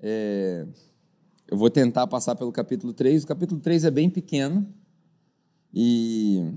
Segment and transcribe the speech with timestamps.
[0.00, 0.66] É,
[1.48, 3.24] eu vou tentar passar pelo capítulo 3.
[3.24, 4.72] O capítulo 3 é bem pequeno
[5.72, 6.52] e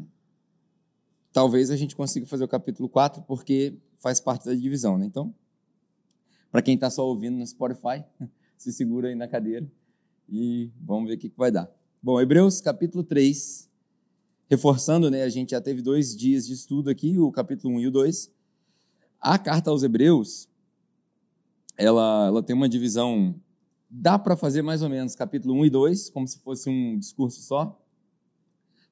[1.34, 5.06] talvez a gente consiga fazer o capítulo 4 porque faz parte da divisão, né?
[5.06, 5.34] Então,
[6.52, 8.04] para quem está só ouvindo no Spotify,
[8.58, 9.70] se segura aí na cadeira
[10.30, 11.70] e vamos ver o que, que vai dar.
[12.02, 13.70] Bom, Hebreus capítulo 3,
[14.50, 15.24] reforçando, né?
[15.24, 18.32] A gente já teve dois dias de estudo aqui, o capítulo 1 e o 2.
[19.20, 20.50] A carta aos Hebreus,
[21.78, 23.36] ela, ela tem uma divisão
[23.94, 27.42] Dá para fazer mais ou menos capítulo 1 e 2, como se fosse um discurso
[27.42, 27.78] só.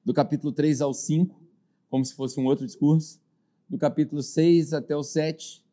[0.04, 1.40] Do capítulo 3 ao 5,
[1.88, 3.18] como se fosse um outro discurso.
[3.66, 5.64] Do capítulo 6 até o 7,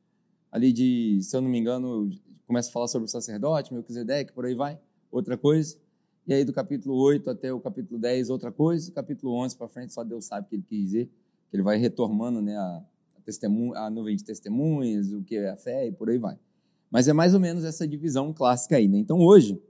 [0.50, 2.10] ali de, se eu não me engano,
[2.46, 4.80] começa a falar sobre o sacerdote, Melquisedeque, por aí vai,
[5.12, 5.78] outra coisa.
[6.26, 8.90] E aí do capítulo 8 até o capítulo 10, outra coisa.
[8.90, 11.12] Do capítulo 11 para frente, só Deus sabe o que ele quis dizer.
[11.52, 12.82] Que ele vai retomando né, a,
[13.76, 16.40] a, a nuvem de testemunhas, o que é a fé e por aí vai.
[16.90, 18.88] Mas é mais ou menos essa divisão clássica aí.
[18.88, 18.98] Né?
[18.98, 19.62] Então, hoje,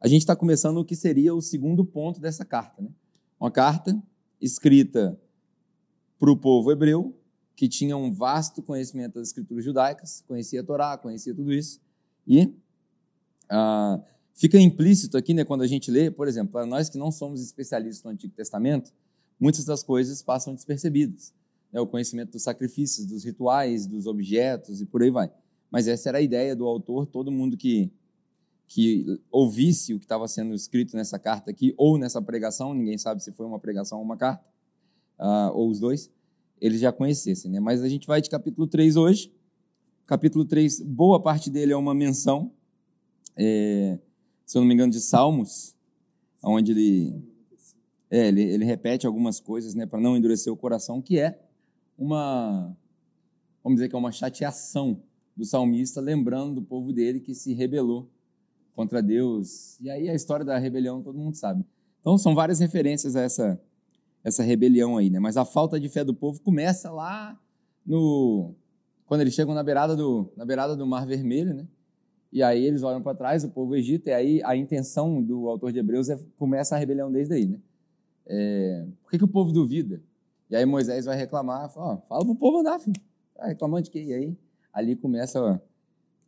[0.00, 2.82] a gente está começando o que seria o segundo ponto dessa carta.
[2.82, 2.88] Né?
[3.38, 4.00] Uma carta
[4.40, 5.18] escrita
[6.18, 7.16] para o povo hebreu,
[7.54, 11.80] que tinha um vasto conhecimento das escrituras judaicas, conhecia a Torá, conhecia tudo isso.
[12.26, 12.52] E
[13.48, 14.00] ah,
[14.34, 17.42] fica implícito aqui, né, quando a gente lê, por exemplo, para nós que não somos
[17.42, 18.92] especialistas no Antigo Testamento,
[19.38, 21.32] muitas das coisas passam despercebidas.
[21.72, 21.80] Né?
[21.80, 25.30] O conhecimento dos sacrifícios, dos rituais, dos objetos e por aí vai.
[25.72, 27.90] Mas essa era a ideia do autor, todo mundo que,
[28.66, 33.24] que ouvisse o que estava sendo escrito nessa carta aqui, ou nessa pregação, ninguém sabe
[33.24, 34.44] se foi uma pregação ou uma carta,
[35.18, 36.10] uh, ou os dois,
[36.60, 37.50] eles já conhecessem.
[37.50, 37.58] Né?
[37.58, 39.32] Mas a gente vai de capítulo 3 hoje.
[40.04, 42.52] Capítulo 3, boa parte dele é uma menção,
[43.34, 43.98] é,
[44.44, 45.74] se eu não me engano, de Salmos,
[46.42, 47.24] onde ele,
[48.10, 51.40] é, ele, ele repete algumas coisas né, para não endurecer o coração, que é
[51.96, 52.76] uma,
[53.64, 55.00] vamos dizer que é uma chateação
[55.36, 58.08] do salmista, lembrando do povo dele que se rebelou
[58.74, 59.78] contra Deus.
[59.80, 61.64] E aí a história da rebelião todo mundo sabe.
[62.00, 63.60] Então são várias referências a essa,
[64.24, 65.18] essa rebelião aí, né?
[65.18, 67.38] Mas a falta de fé do povo começa lá
[67.84, 68.54] no
[69.06, 71.66] quando eles chegam na beirada do na beirada do Mar Vermelho, né?
[72.32, 75.70] E aí eles olham para trás, o povo egito, e aí a intenção do autor
[75.70, 77.58] de Hebreus é começa a rebelião desde aí, né?
[78.26, 80.02] É, por que, que o povo duvida?
[80.48, 83.00] E aí Moisés vai reclamar, fala, oh, fala pro povo andar, filho.
[83.34, 84.02] Tá reclamando de quê?
[84.02, 84.36] E aí
[84.72, 85.60] ali começa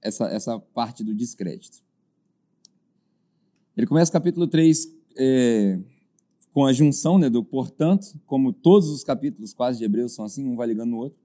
[0.02, 1.82] essa, essa parte do descrédito.
[3.76, 5.80] Ele começa o capítulo 3 é,
[6.52, 10.46] com a junção né, do portanto, como todos os capítulos quase de Hebreus são assim,
[10.46, 11.18] um vai ligando no outro.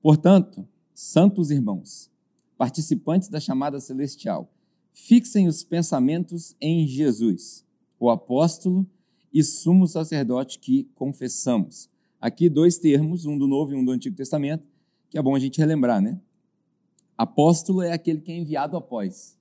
[0.00, 2.10] Portanto, santos irmãos,
[2.56, 4.50] participantes da chamada celestial,
[4.92, 7.64] fixem os pensamentos em Jesus,
[7.98, 8.86] o apóstolo
[9.32, 11.90] e sumo sacerdote que confessamos.
[12.20, 14.64] Aqui dois termos, um do Novo e um do Antigo Testamento,
[15.10, 16.20] que é bom a gente relembrar, né?
[17.16, 19.38] Apóstolo é aquele que é enviado após.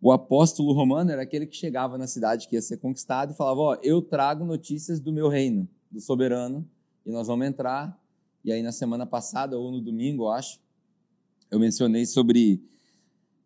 [0.00, 3.60] O apóstolo romano era aquele que chegava na cidade que ia ser conquistado e falava:
[3.60, 6.68] Ó, eu trago notícias do meu reino, do soberano,
[7.04, 7.98] e nós vamos entrar.
[8.44, 10.60] E aí, na semana passada, ou no domingo, eu acho,
[11.50, 12.62] eu mencionei sobre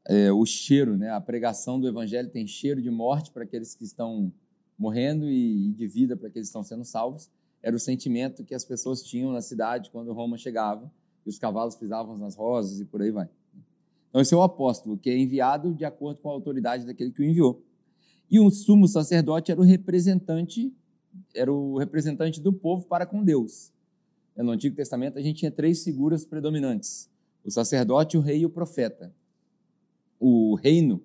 [0.06, 1.10] é, o cheiro, né?
[1.10, 4.32] A pregação do evangelho tem cheiro de morte para aqueles que estão
[4.76, 7.30] morrendo e de vida para aqueles que estão sendo salvos.
[7.62, 10.90] Era o sentimento que as pessoas tinham na cidade quando Roma chegava
[11.25, 13.28] e os cavalos pisavam nas rosas e por aí vai.
[14.08, 17.22] Então, esse é o apóstolo, que é enviado de acordo com a autoridade daquele que
[17.22, 17.62] o enviou.
[18.31, 20.75] E o sumo sacerdote era o representante,
[21.34, 23.72] era o representante do povo para com Deus.
[24.36, 27.08] No Antigo Testamento, a gente tinha três figuras predominantes:
[27.44, 29.14] o sacerdote, o rei e o profeta.
[30.19, 31.02] O reino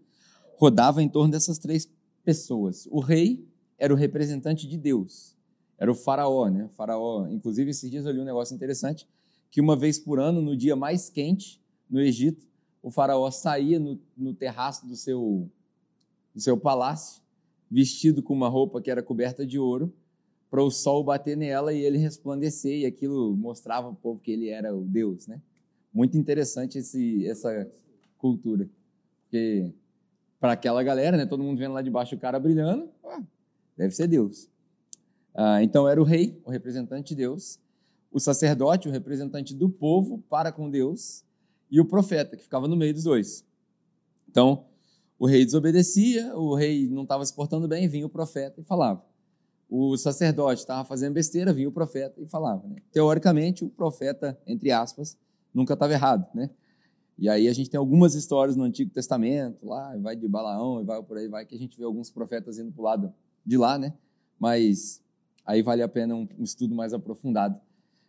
[0.58, 1.92] rodava em torno dessas três
[2.24, 2.88] pessoas.
[2.90, 3.48] O rei
[3.78, 5.36] era o representante de Deus,
[5.78, 6.66] era o faraó, né?
[6.66, 9.08] O faraó, inclusive, esses dias eu li um negócio interessante
[9.56, 12.46] que uma vez por ano, no dia mais quente no Egito,
[12.84, 15.50] o faraó saía no, no terraço do seu,
[16.34, 17.24] do seu palácio,
[17.72, 19.94] vestido com uma roupa que era coberta de ouro,
[20.52, 24.50] para o sol bater nela e ele resplandecer, e aquilo mostrava ao povo que ele
[24.50, 25.42] era o Deus, né?
[25.94, 27.66] Muito interessante esse, essa
[28.18, 28.68] cultura,
[29.22, 29.72] porque
[30.38, 32.90] para aquela galera, né, todo mundo vendo lá de baixo o cara brilhando,
[33.78, 34.50] deve ser Deus.
[35.34, 37.58] Ah, então era o rei, o representante de Deus,
[38.16, 41.22] o sacerdote, o representante do povo para com Deus,
[41.70, 43.46] e o profeta, que ficava no meio dos dois.
[44.30, 44.68] Então,
[45.20, 49.04] o rei desobedecia, o rei não estava se portando bem, vinha o profeta e falava.
[49.70, 52.66] O sacerdote estava fazendo besteira, vinha o profeta e falava.
[52.66, 52.78] Né?
[52.90, 55.18] Teoricamente, o profeta, entre aspas,
[55.54, 56.26] nunca estava errado.
[56.34, 56.50] Né?
[57.20, 61.04] E aí a gente tem algumas histórias no Antigo Testamento, lá vai de Balaão vai
[61.04, 63.14] por aí vai, que a gente vê alguns profetas indo para o lado
[63.46, 63.94] de lá, né?
[64.40, 65.02] Mas
[65.46, 67.60] aí vale a pena um, um estudo mais aprofundado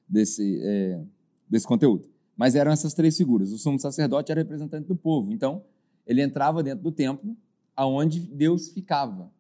[0.09, 1.03] desse, é,
[1.49, 2.09] desse conteúdo.
[2.37, 3.53] Mas eram essas três figuras.
[3.53, 5.33] O sumo sacerdote era representante do povo.
[5.33, 5.65] Então,
[6.07, 7.37] Ele entrava dentro do templo,
[7.75, 9.31] aonde Deus ficava.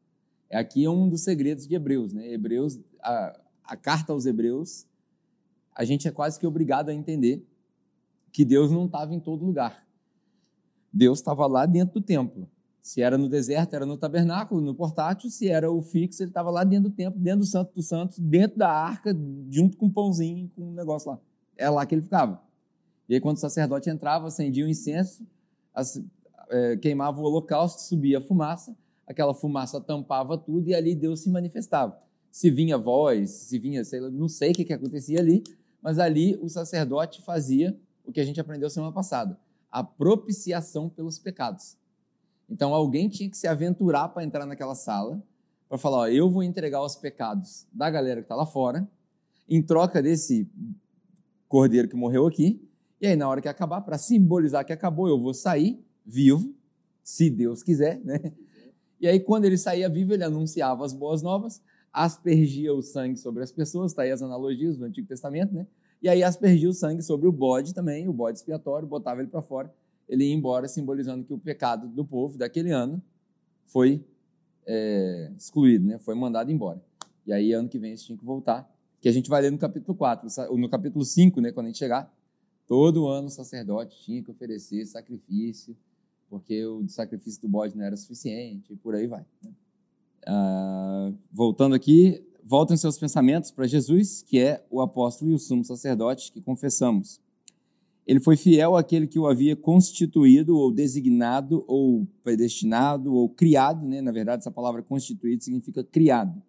[0.50, 2.32] Aqui é um dos segredos de Hebreus, né?
[2.32, 4.86] Hebreus, a, a carta aos Hebreus,
[5.74, 7.46] a gente é quase que obrigado a entender
[8.32, 9.86] que Deus não estava em todo lugar.
[10.92, 12.48] Deus estava lá dentro do templo.
[12.86, 15.28] Se era no deserto, era no tabernáculo, no portátil.
[15.28, 18.16] Se era o fixo, ele estava lá dentro do templo, dentro do Santo dos Santos,
[18.16, 19.12] dentro da arca,
[19.50, 21.18] junto com o pãozinho, com um negócio lá.
[21.56, 22.40] É lá que ele ficava.
[23.08, 25.26] E aí, quando o sacerdote entrava, acendia o incenso,
[26.48, 31.28] é, queimava o holocausto, subia a fumaça, aquela fumaça tampava tudo e ali Deus se
[31.28, 32.00] manifestava.
[32.30, 35.42] Se vinha voz, se vinha, sei lá, não sei o que, que acontecia ali,
[35.82, 39.36] mas ali o sacerdote fazia o que a gente aprendeu semana passada,
[39.72, 41.76] a propiciação pelos pecados.
[42.48, 45.22] Então alguém tinha que se aventurar para entrar naquela sala,
[45.68, 48.88] para falar, ó, eu vou entregar os pecados da galera que está lá fora,
[49.48, 50.48] em troca desse
[51.48, 52.60] cordeiro que morreu aqui,
[53.00, 56.54] e aí na hora que acabar, para simbolizar que acabou, eu vou sair vivo,
[57.02, 58.32] se Deus quiser, né?
[59.00, 61.60] E aí quando ele saía vivo, ele anunciava as boas novas,
[61.92, 65.66] aspergia o sangue sobre as pessoas, tá aí as analogias do Antigo Testamento, né?
[66.02, 69.42] E aí aspergia o sangue sobre o bode também, o bode expiatório, botava ele para
[69.42, 69.72] fora,
[70.08, 73.02] ele ia embora, simbolizando que o pecado do povo daquele ano
[73.64, 74.04] foi
[74.66, 75.98] é, excluído, né?
[75.98, 76.82] foi mandado embora.
[77.26, 78.70] E aí, ano que vem, eles tinham que voltar,
[79.00, 81.78] que a gente vai ler no capítulo 4, no capítulo 5, né, quando a gente
[81.78, 82.12] chegar,
[82.66, 85.76] todo ano o sacerdote tinha que oferecer sacrifício,
[86.28, 89.24] porque o sacrifício do bode não era suficiente, e por aí vai.
[89.42, 89.50] Né?
[90.26, 95.64] Ah, voltando aqui, voltem seus pensamentos para Jesus, que é o apóstolo e o sumo
[95.64, 97.20] sacerdote que confessamos.
[98.06, 104.00] Ele foi fiel àquele que o havia constituído, ou designado, ou predestinado, ou criado, né?
[104.00, 106.40] Na verdade, essa palavra constituído significa criado.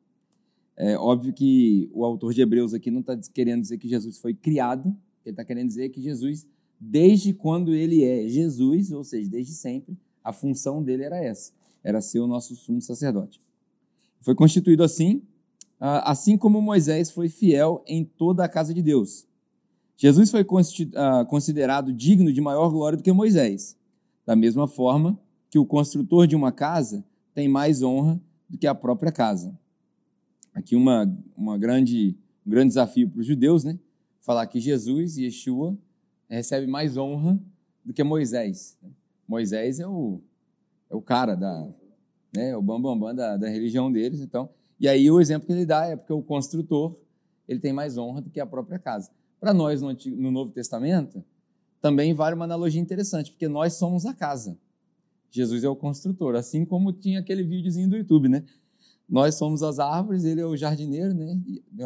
[0.76, 4.36] É óbvio que o autor de Hebreus aqui não está querendo dizer que Jesus foi
[4.36, 4.96] criado,
[5.26, 6.46] ele está querendo dizer que Jesus,
[6.80, 11.52] desde quando ele é Jesus, ou seja, desde sempre, a função dele era essa,
[11.84, 13.42] era ser o nosso sumo sacerdote.
[14.22, 15.24] Foi constituído assim,
[15.80, 19.26] ah, assim como Moisés foi fiel em toda a casa de Deus.
[19.98, 20.46] Jesus foi
[20.96, 23.76] ah, considerado digno de maior glória do que Moisés,
[24.26, 27.04] da mesma forma que o construtor de uma casa
[27.34, 29.58] tem mais honra do que a própria casa.
[30.54, 32.16] Aqui uma, uma grande,
[32.46, 33.80] um grande desafio para os judeus, né?
[34.22, 35.76] Falar que Jesus, Yeshua,
[36.30, 37.40] recebe mais honra
[37.84, 38.78] do que Moisés.
[39.28, 40.22] Moisés é o,
[40.90, 41.68] é o cara da,
[42.36, 44.20] né, o bambambam bam, bam da, da religião deles.
[44.20, 46.96] Então, e aí o exemplo que ele dá é porque o construtor
[47.48, 49.10] ele tem mais honra do que a própria casa.
[49.40, 51.24] Para nós, no, Antigo, no Novo Testamento,
[51.82, 54.58] também vale uma analogia interessante, porque nós somos a casa.
[55.30, 58.44] Jesus é o construtor, assim como tinha aquele videozinho do YouTube, né?
[59.08, 61.40] Nós somos as árvores, ele é o jardineiro, né?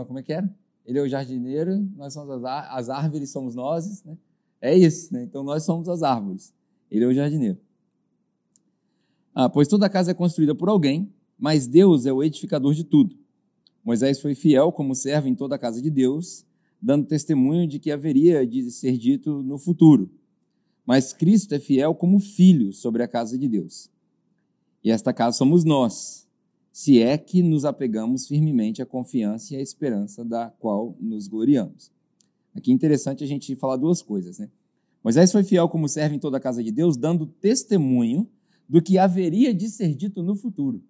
[0.06, 0.50] Como é que era?
[0.86, 4.18] Ele é o jardineiro, nós somos as, as árvores, somos nós, né?
[4.59, 5.24] É isso, né?
[5.24, 6.54] Então nós somos as árvores,
[6.89, 7.59] ele é o jardineiro.
[9.33, 13.15] Ah, pois toda casa é construída por alguém, mas Deus é o edificador de tudo.
[13.83, 16.45] Moisés foi fiel como servo em toda a casa de Deus,
[16.81, 20.10] dando testemunho de que haveria de ser dito no futuro.
[20.86, 23.89] Mas Cristo é fiel como filho sobre a casa de Deus.
[24.83, 26.28] E esta casa somos nós,
[26.72, 31.92] se é que nos apegamos firmemente à confiança e à esperança da qual nos gloriamos.
[32.56, 34.50] Aqui é interessante a gente falar duas coisas, né?
[35.04, 38.28] Moisés foi fiel como servo em toda a casa de Deus, dando testemunho
[38.68, 40.81] do que haveria de ser dito no futuro.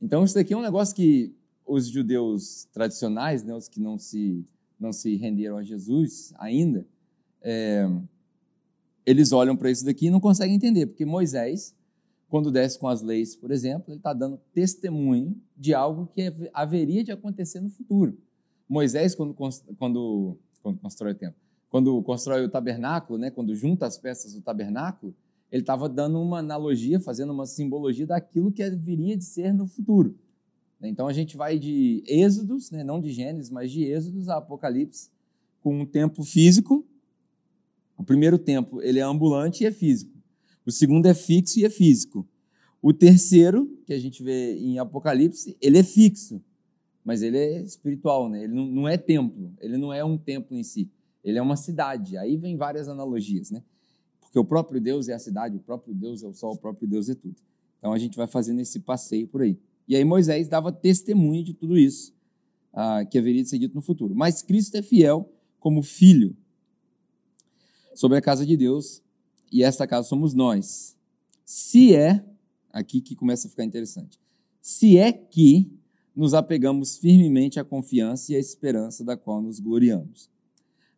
[0.00, 1.34] Então, isso aqui é um negócio que
[1.70, 4.44] os judeus tradicionais, né, os que não se,
[4.78, 6.84] não se renderam a Jesus ainda,
[7.40, 7.88] é,
[9.06, 11.74] eles olham para isso daqui e não conseguem entender, porque Moisés,
[12.28, 17.04] quando desce com as leis, por exemplo, ele está dando testemunho de algo que haveria
[17.04, 18.18] de acontecer no futuro.
[18.68, 23.96] Moisés, quando, quando, quando constrói o templo, quando constrói o tabernáculo, né, quando junta as
[23.96, 25.14] peças do tabernáculo,
[25.50, 30.16] ele estava dando uma analogia, fazendo uma simbologia daquilo que viria de ser no futuro.
[30.82, 35.10] Então a gente vai de Êxodos, né, não de Gênesis, mas de Êxodos a Apocalipse,
[35.60, 36.86] com um tempo físico.
[37.96, 40.12] O primeiro tempo ele é ambulante e é físico.
[40.64, 42.26] O segundo é fixo e é físico.
[42.82, 46.42] O terceiro, que a gente vê em Apocalipse, ele é fixo,
[47.04, 48.44] mas ele é espiritual, né?
[48.44, 50.90] ele não, não é templo, ele não é um templo em si,
[51.22, 52.16] ele é uma cidade.
[52.16, 53.62] Aí vem várias analogias, né?
[54.20, 56.88] Porque o próprio Deus é a cidade, o próprio Deus é o sol, o próprio
[56.88, 57.36] Deus é tudo.
[57.76, 59.58] Então a gente vai fazendo esse passeio por aí.
[59.90, 62.14] E aí Moisés dava testemunho de tudo isso
[62.72, 64.14] ah, que haveria de ser dito no futuro.
[64.14, 65.28] Mas Cristo é fiel
[65.58, 66.36] como filho
[67.92, 69.02] sobre a casa de Deus,
[69.50, 70.96] e esta casa somos nós.
[71.44, 72.24] Se é,
[72.72, 74.20] aqui que começa a ficar interessante,
[74.62, 75.68] se é que
[76.14, 80.30] nos apegamos firmemente à confiança e à esperança da qual nos gloriamos.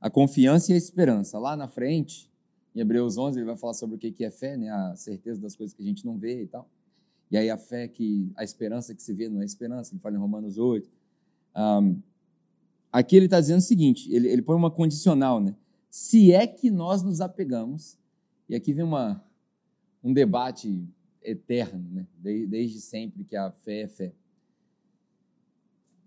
[0.02, 1.38] A confiança e a esperança.
[1.38, 2.30] Lá na frente,
[2.74, 4.68] Em Hebreus 11 ele vai falar sobre o que é fé, né?
[4.68, 6.68] A certeza das coisas que a gente não vê e tal.
[7.32, 9.94] E aí a fé que a esperança que se vê não é esperança.
[9.94, 10.86] Ele fala em Romanos 8.
[11.56, 11.98] Um,
[12.92, 15.56] aqui ele está dizendo o seguinte: ele, ele põe uma condicional, né?
[15.88, 17.96] Se é que nós nos apegamos,
[18.50, 19.24] e aqui vem uma,
[20.04, 20.86] um debate
[21.22, 22.06] eterno, né?
[22.18, 24.12] desde, desde sempre que a fé é fé.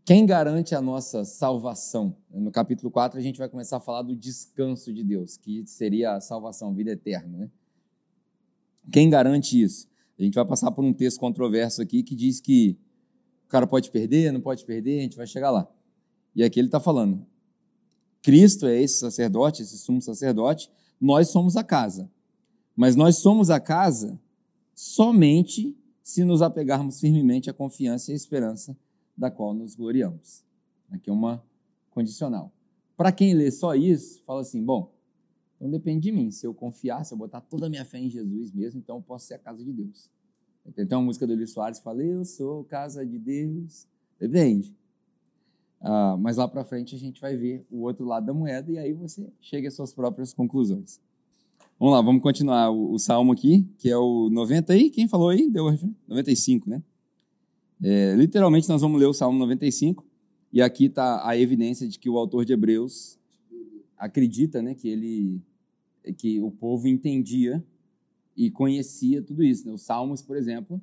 [0.03, 2.15] Quem garante a nossa salvação?
[2.29, 6.13] No capítulo 4, a gente vai começar a falar do descanso de Deus, que seria
[6.13, 7.35] a salvação, a vida eterna.
[7.39, 7.49] Né?
[8.91, 9.87] Quem garante isso?
[10.17, 12.77] A gente vai passar por um texto controverso aqui que diz que
[13.45, 15.67] o cara pode perder, não pode perder, a gente vai chegar lá.
[16.35, 17.25] E aqui ele está falando:
[18.21, 22.09] Cristo é esse sacerdote, esse sumo sacerdote, nós somos a casa.
[22.75, 24.19] Mas nós somos a casa
[24.73, 28.77] somente se nos apegarmos firmemente à confiança e à esperança
[29.17, 30.43] da qual nos gloriamos.
[30.89, 31.43] Aqui é uma
[31.89, 32.51] condicional.
[32.97, 34.94] Para quem lê só isso, fala assim: bom,
[35.65, 36.29] então depende de mim.
[36.29, 39.01] Se eu confiar, se eu botar toda a minha fé em Jesus mesmo, então eu
[39.01, 40.09] posso ser a casa de Deus.
[40.75, 43.87] Tem uma música do Luiz Soares fala: Eu sou casa de Deus.
[44.19, 44.75] Depende.
[45.81, 48.77] Ah, mas lá para frente a gente vai ver o outro lado da moeda e
[48.77, 50.99] aí você chega às suas próprias conclusões.
[51.79, 54.89] Vamos lá, vamos continuar o, o salmo aqui, que é o 90 aí.
[54.89, 55.49] Quem falou aí?
[55.49, 55.65] Deu
[56.07, 56.81] 95, né?
[57.83, 60.05] É, literalmente, nós vamos ler o Salmo 95,
[60.53, 63.19] e aqui está a evidência de que o autor de Hebreus
[63.97, 65.41] acredita né, que, ele,
[66.13, 67.63] que o povo entendia
[68.35, 69.65] e conhecia tudo isso.
[69.65, 69.73] Né?
[69.73, 70.81] Os salmos, por exemplo,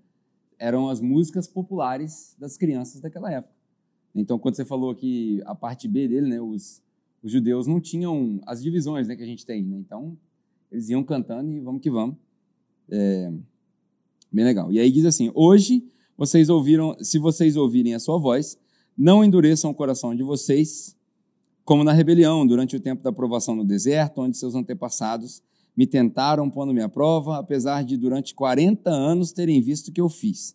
[0.58, 3.54] eram as músicas populares das crianças daquela época.
[4.14, 6.82] Então, quando você falou que a parte B dele, né, os,
[7.22, 9.62] os judeus não tinham as divisões né, que a gente tem.
[9.64, 9.78] Né?
[9.78, 10.16] Então,
[10.70, 12.16] eles iam cantando e vamos que vamos.
[12.90, 13.32] É,
[14.30, 14.72] bem legal.
[14.72, 15.86] E aí diz assim: Hoje
[16.16, 18.58] vocês ouviram, se vocês ouvirem a sua voz,
[18.96, 20.96] não endureçam o coração de vocês,
[21.72, 25.42] como na rebelião, durante o tempo da provação no deserto, onde seus antepassados
[25.74, 30.10] me tentaram pondo-me à prova, apesar de durante 40 anos terem visto o que eu
[30.10, 30.54] fiz.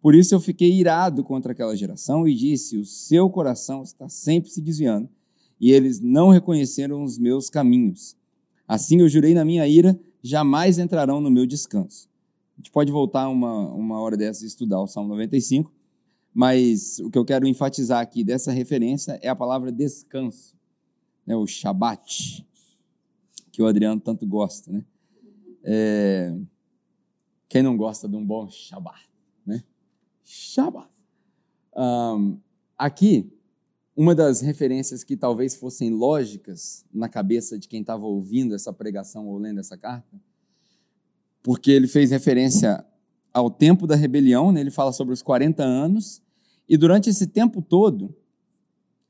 [0.00, 4.50] Por isso eu fiquei irado contra aquela geração e disse: O seu coração está sempre
[4.50, 5.08] se desviando,
[5.60, 8.14] e eles não reconheceram os meus caminhos.
[8.68, 12.08] Assim eu jurei na minha ira: jamais entrarão no meu descanso.
[12.56, 15.72] A gente pode voltar uma, uma hora dessa e estudar o Salmo 95,
[16.32, 20.56] mas o que eu quero enfatizar aqui dessa referência é a palavra descanso,
[21.26, 22.46] né, o Shabat,
[23.50, 24.72] que o Adriano tanto gosta.
[24.72, 24.84] Né?
[25.62, 26.34] É,
[27.48, 29.08] quem não gosta de um bom Shabat?
[29.44, 29.62] Né?
[30.24, 30.90] Shabat.
[31.76, 32.38] Um,
[32.78, 33.30] aqui,
[33.94, 39.28] uma das referências que talvez fossem lógicas na cabeça de quem estava ouvindo essa pregação
[39.28, 40.18] ou lendo essa carta
[41.42, 42.84] porque ele fez referência
[43.32, 44.60] ao tempo da rebelião, né?
[44.60, 46.22] ele fala sobre os 40 anos,
[46.68, 48.14] e durante esse tempo todo,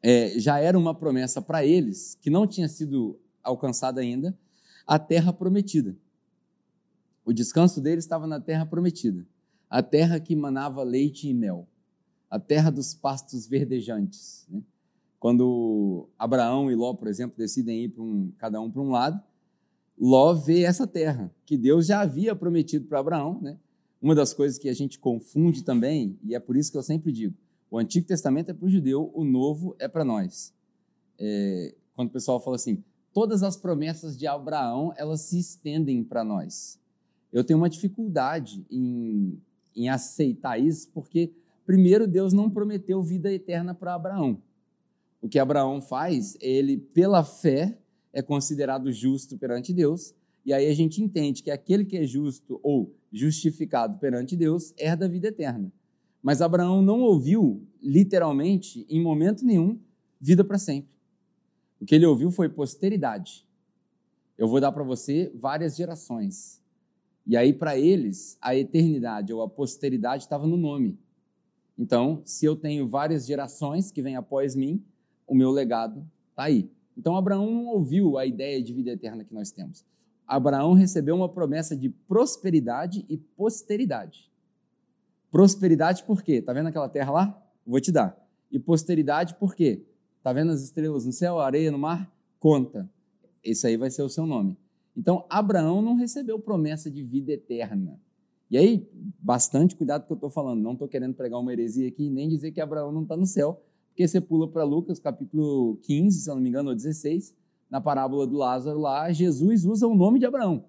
[0.02, 4.37] é, já era uma promessa para eles, que não tinha sido alcançada ainda,
[4.87, 5.97] a terra prometida.
[7.25, 9.26] O descanso deles estava na terra prometida,
[9.71, 11.69] a terra que manava leite e mel,
[12.29, 14.47] a terra dos pastos verdejantes.
[14.49, 14.62] Né?
[15.21, 19.23] Quando Abraão e Ló, por exemplo, decidem ir para um, cada um para um lado,
[19.97, 23.38] Ló vê essa terra que Deus já havia prometido para Abraão.
[23.41, 23.57] Né?
[24.02, 27.12] Uma das coisas que a gente confunde também, e é por isso que eu sempre
[27.12, 27.37] digo:
[27.71, 30.52] o Antigo Testamento é para o judeu, o Novo é para nós.
[31.16, 32.82] É, quando o pessoal fala assim,
[33.12, 36.80] todas as promessas de Abraão elas se estendem para nós.
[37.32, 39.40] Eu tenho uma dificuldade em,
[39.76, 41.32] em aceitar isso, porque
[41.64, 44.42] primeiro Deus não prometeu vida eterna para Abraão.
[45.21, 47.78] O que Abraão faz, ele pela fé
[48.12, 50.12] é considerado justo perante Deus,
[50.44, 55.04] e aí a gente entende que aquele que é justo ou justificado perante Deus herda
[55.04, 55.73] a vida eterna.
[56.23, 59.78] Mas Abraão não ouviu, literalmente, em momento nenhum,
[60.21, 60.97] vida para sempre.
[61.81, 63.47] O que ele ouviu foi posteridade.
[64.38, 66.61] Eu vou dar para você várias gerações.
[67.26, 70.99] E aí, para eles, a eternidade ou a posteridade estava no nome.
[71.78, 74.83] Então, se eu tenho várias gerações que vêm após mim,
[75.26, 76.71] o meu legado está aí.
[76.97, 79.85] Então Abraão não ouviu a ideia de vida eterna que nós temos.
[80.32, 84.32] Abraão recebeu uma promessa de prosperidade e posteridade.
[85.30, 86.36] Prosperidade por quê?
[86.36, 87.46] Está vendo aquela terra lá?
[87.66, 88.16] Vou te dar.
[88.50, 89.84] E posteridade por quê?
[90.16, 92.10] Está vendo as estrelas no céu, a areia no mar?
[92.40, 92.90] Conta.
[93.44, 94.56] Esse aí vai ser o seu nome.
[94.96, 98.00] Então, Abraão não recebeu promessa de vida eterna.
[98.50, 98.88] E aí,
[99.20, 100.62] bastante cuidado que eu estou falando.
[100.62, 103.62] Não estou querendo pregar uma heresia aqui, nem dizer que Abraão não está no céu,
[103.88, 107.34] porque você pula para Lucas, capítulo 15, se eu não me engano, ou 16,
[107.73, 110.67] na parábola do Lázaro lá, Jesus usa o nome de Abraão.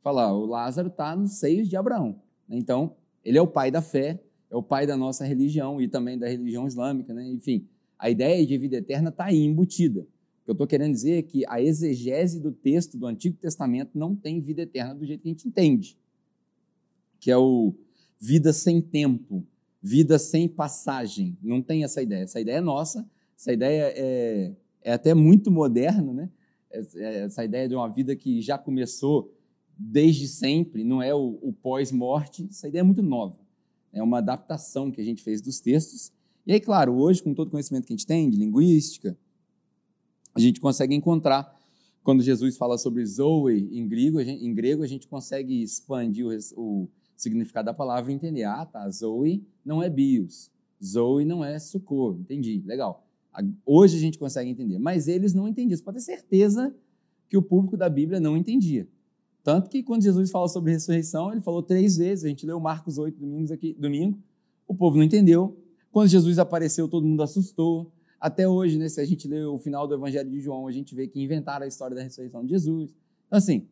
[0.00, 2.20] Fala, o Lázaro está nos seios de Abraão.
[2.50, 4.20] Então, ele é o pai da fé,
[4.50, 7.24] é o pai da nossa religião e também da religião islâmica, né?
[7.28, 10.00] Enfim, a ideia de vida eterna está aí embutida.
[10.00, 13.96] O que eu estou querendo dizer é que a exegese do texto do Antigo Testamento
[13.96, 15.96] não tem vida eterna do jeito que a gente entende,
[17.20, 17.72] que é o
[18.18, 19.46] vida sem tempo,
[19.80, 21.38] vida sem passagem.
[21.40, 22.24] Não tem essa ideia.
[22.24, 23.08] Essa ideia é nossa,
[23.38, 26.30] essa ideia é, é até muito moderna, né?
[26.70, 29.34] Essa ideia de uma vida que já começou
[29.76, 33.38] desde sempre, não é o, o pós-morte, essa ideia é muito nova.
[33.92, 36.12] É uma adaptação que a gente fez dos textos.
[36.46, 39.16] E aí, claro, hoje, com todo o conhecimento que a gente tem de linguística,
[40.34, 41.60] a gente consegue encontrar,
[42.02, 46.32] quando Jesus fala sobre Zoe em grego, gente, em grego, a gente consegue expandir o,
[46.56, 48.44] o significado da palavra e entender.
[48.44, 50.50] Ah, tá, Zoe não é bios,
[50.82, 52.18] Zoe não é socorro.
[52.20, 53.06] Entendi, legal.
[53.64, 55.76] Hoje a gente consegue entender, mas eles não entendiam.
[55.76, 56.74] Você pode ter certeza
[57.28, 58.86] que o público da Bíblia não entendia.
[59.42, 62.24] Tanto que quando Jesus fala sobre ressurreição, ele falou três vezes.
[62.24, 64.18] A gente leu Marcos 8 domingos aqui, domingo.
[64.68, 65.56] O povo não entendeu.
[65.90, 67.90] Quando Jesus apareceu, todo mundo assustou.
[68.20, 70.94] Até hoje, né, se a gente lê o final do Evangelho de João, a gente
[70.94, 72.94] vê que inventaram a história da ressurreição de Jesus.
[73.26, 73.66] Então, assim,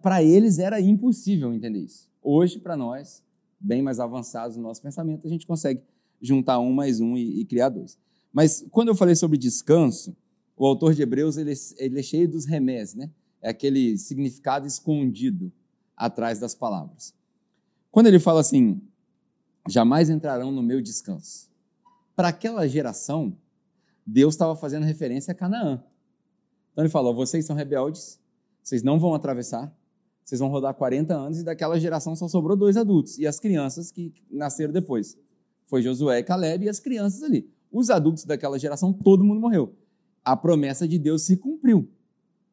[0.00, 2.08] para eles era impossível entender isso.
[2.22, 3.22] Hoje, para nós,
[3.60, 5.82] bem mais avançados no nosso pensamento, a gente consegue
[6.20, 7.98] juntar um mais um e, e, criar dois.
[8.32, 10.16] Mas quando eu falei sobre descanso,
[10.56, 13.10] o autor de Hebreus ele, ele é cheio dos remés, né?
[13.42, 15.52] é aquele significado escondido
[15.96, 17.12] atrás das palavras.
[17.90, 18.80] Quando ele fala assim,
[19.68, 21.50] jamais entrarão no meu descanso.
[22.14, 23.36] Para aquela geração,
[24.06, 25.82] Deus estava fazendo referência a Canaã.
[26.72, 28.18] Então ele falou: vocês são rebeldes,
[28.62, 29.74] vocês não vão atravessar,
[30.24, 33.90] vocês vão rodar 40 anos e daquela geração só sobrou dois adultos e as crianças
[33.90, 35.18] que nasceram depois.
[35.64, 37.50] Foi Josué e Caleb e as crianças ali.
[37.72, 39.74] Os adultos daquela geração, todo mundo morreu.
[40.24, 41.88] A promessa de Deus se cumpriu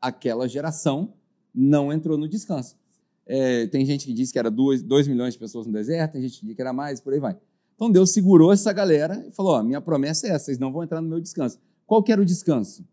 [0.01, 1.13] aquela geração
[1.53, 2.77] não entrou no descanso.
[3.25, 6.39] É, tem gente que diz que era 2 milhões de pessoas no deserto, tem gente
[6.39, 7.37] que diz que era mais, por aí vai.
[7.75, 10.83] Então Deus segurou essa galera e falou: ó, minha promessa é essa, vocês não vão
[10.83, 11.59] entrar no meu descanso.
[11.85, 12.85] Qual que era o descanso?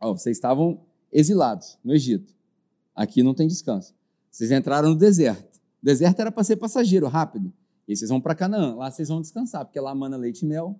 [0.00, 0.80] Ó, vocês estavam
[1.12, 2.34] exilados no Egito.
[2.94, 3.94] Aqui não tem descanso.
[4.30, 5.58] Vocês entraram no deserto.
[5.82, 7.52] O deserto era para ser passageiro, rápido.
[7.86, 8.74] E vocês vão para Canaã.
[8.74, 10.78] Lá vocês vão descansar, porque lá mana leite e mel.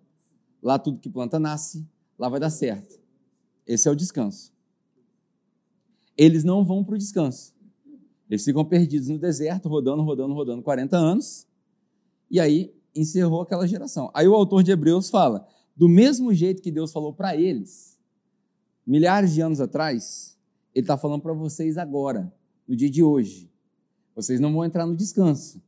[0.62, 1.86] Lá tudo que planta nasce.
[2.18, 3.00] Lá vai dar certo.
[3.66, 4.52] Esse é o descanso
[6.20, 7.54] eles não vão para o descanso.
[8.28, 11.46] Eles ficam perdidos no deserto, rodando, rodando, rodando 40 anos,
[12.30, 14.10] e aí encerrou aquela geração.
[14.12, 17.98] Aí o autor de Hebreus fala: do mesmo jeito que Deus falou para eles,
[18.86, 20.36] milhares de anos atrás,
[20.74, 22.30] Ele está falando para vocês agora,
[22.68, 23.50] no dia de hoje.
[24.14, 25.62] Vocês não vão entrar no descanso.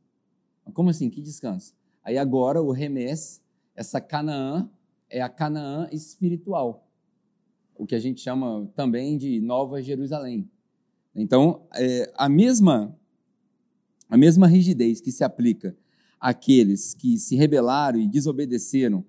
[0.75, 1.09] Como assim?
[1.09, 1.73] Que descanso?
[2.03, 3.41] Aí agora o remés,
[3.75, 4.69] essa Canaã,
[5.13, 6.83] é a Canaã espiritual
[7.75, 10.49] o que a gente chama também de Nova Jerusalém.
[11.15, 12.97] Então, é, a mesma
[14.09, 15.75] a mesma rigidez que se aplica
[16.19, 19.03] àqueles que se rebelaram e desobedeceram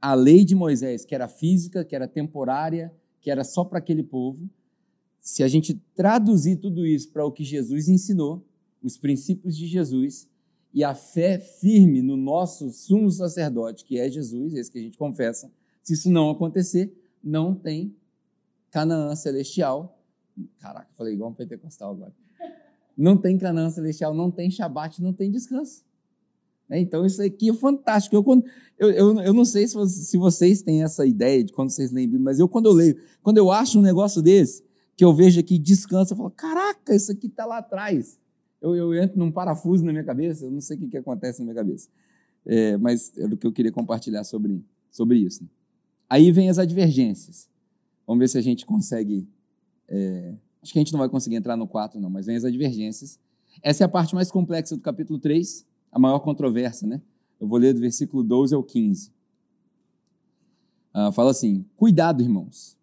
[0.00, 4.02] à lei de Moisés, que era física, que era temporária, que era só para aquele
[4.02, 4.48] povo,
[5.20, 8.46] se a gente traduzir tudo isso para o que Jesus ensinou,
[8.82, 10.28] os princípios de Jesus
[10.74, 14.98] e a fé firme no nosso sumo sacerdote, que é Jesus, esse que a gente
[14.98, 15.48] confessa,
[15.80, 17.94] se isso não acontecer, não tem
[18.72, 20.02] Canaã celestial.
[20.58, 22.12] Caraca, falei igual um pentecostal agora.
[22.96, 25.84] Não tem Canaã celestial, não tem Shabat, não tem descanso.
[26.68, 28.16] É, então isso aqui é fantástico.
[28.16, 28.44] Eu, quando,
[28.76, 32.20] eu, eu, eu não sei se, se vocês têm essa ideia de quando vocês lembram,
[32.20, 34.64] mas eu quando eu leio, quando eu acho um negócio desse,
[34.96, 38.18] que eu vejo aqui descanso, eu falo, caraca, isso aqui está lá atrás.
[38.64, 41.40] Eu, eu entro num parafuso na minha cabeça, eu não sei o que, que acontece
[41.40, 41.86] na minha cabeça.
[42.46, 45.46] É, mas é do que eu queria compartilhar sobre, sobre isso.
[46.08, 47.46] Aí vem as advergências.
[48.06, 49.28] Vamos ver se a gente consegue.
[49.86, 52.44] É, acho que a gente não vai conseguir entrar no 4, não, mas vem as
[52.44, 53.18] advergências.
[53.62, 57.02] Essa é a parte mais complexa do capítulo 3, a maior controvérsia, né?
[57.38, 59.12] Eu vou ler do versículo 12 ao 15.
[60.94, 62.78] Ah, fala assim: Cuidado, irmãos.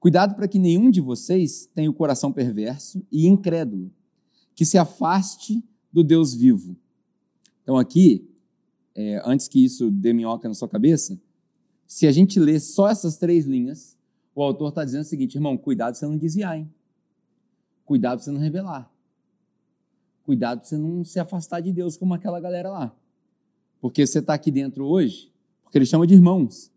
[0.00, 3.88] Cuidado para que nenhum de vocês tenha o coração perverso e incrédulo,
[4.54, 5.62] que se afaste
[5.92, 6.76] do Deus vivo.
[7.62, 8.28] Então, aqui,
[8.94, 11.18] é, antes que isso dê minhoca na sua cabeça,
[11.86, 13.96] se a gente ler só essas três linhas,
[14.34, 16.70] o autor está dizendo o seguinte, irmão, cuidado para você não desviar, hein?
[17.84, 18.90] Cuidado para você não rebelar.
[20.24, 22.96] Cuidado para você não se afastar de Deus como aquela galera lá.
[23.80, 25.30] Porque você está aqui dentro hoje,
[25.62, 26.70] porque ele chama de irmãos.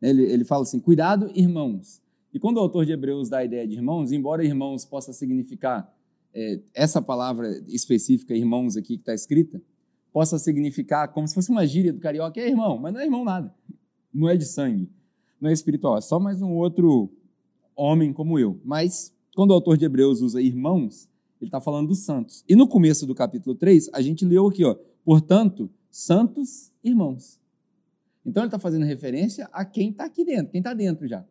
[0.00, 2.00] Ele, ele fala assim, cuidado, irmãos.
[2.32, 5.92] E quando o autor de Hebreus dá a ideia de irmãos, embora irmãos possa significar
[6.34, 9.60] é, essa palavra específica, irmãos aqui que está escrita,
[10.12, 13.24] possa significar como se fosse uma gíria do carioca, é irmão, mas não é irmão
[13.24, 13.54] nada.
[14.12, 14.88] Não é de sangue
[15.42, 17.12] não é espiritual, é só mais um outro
[17.74, 18.60] homem como eu.
[18.64, 21.08] Mas quando o autor de Hebreus usa irmãos,
[21.40, 22.44] ele está falando dos santos.
[22.48, 27.40] E no começo do capítulo 3, a gente leu aqui, ó, portanto, santos irmãos.
[28.24, 31.26] Então ele está fazendo referência a quem está aqui dentro, quem está dentro já.